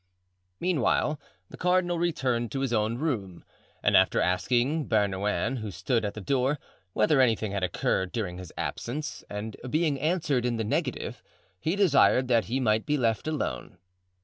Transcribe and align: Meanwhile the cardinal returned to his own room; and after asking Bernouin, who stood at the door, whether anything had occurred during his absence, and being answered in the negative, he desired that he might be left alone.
Meanwhile 0.59 1.19
the 1.51 1.57
cardinal 1.57 1.99
returned 1.99 2.51
to 2.53 2.61
his 2.61 2.73
own 2.73 2.97
room; 2.97 3.45
and 3.83 3.95
after 3.95 4.19
asking 4.19 4.87
Bernouin, 4.89 5.57
who 5.59 5.69
stood 5.69 6.03
at 6.03 6.15
the 6.15 6.19
door, 6.21 6.57
whether 6.93 7.21
anything 7.21 7.51
had 7.51 7.61
occurred 7.63 8.11
during 8.11 8.39
his 8.39 8.51
absence, 8.57 9.23
and 9.29 9.55
being 9.69 9.99
answered 9.99 10.43
in 10.43 10.57
the 10.57 10.63
negative, 10.63 11.21
he 11.59 11.75
desired 11.75 12.27
that 12.29 12.45
he 12.45 12.59
might 12.59 12.87
be 12.87 12.97
left 12.97 13.27
alone. 13.27 13.77